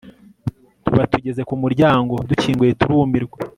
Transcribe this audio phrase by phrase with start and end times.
[0.83, 3.37] tuba tugeze ku mumuryango dukinguye turumirwa